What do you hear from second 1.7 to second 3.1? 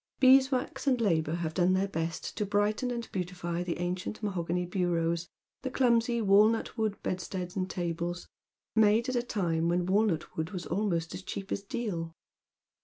their best to brighten and